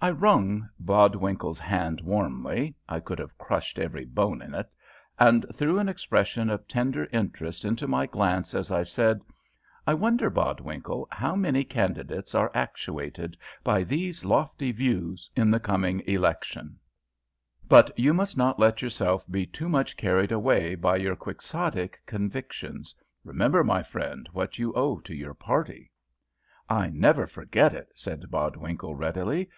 [0.00, 4.70] I wrung Bodwinkle's hand warmly (I could have crushed every bone in it),
[5.18, 9.20] and threw an expression of tender interest into my glance as I said,
[9.88, 15.98] "I wonder, Bodwinkle, how many candidates are actuated by these lofty views in the coming
[16.06, 16.78] election;
[17.68, 22.94] but you must not let yourself be too much carried away by your Quixotic convictions.
[23.24, 25.90] Remember, my friend, what you owe to your party."
[26.70, 29.50] "I never forget it," said Bodwinkle, readily.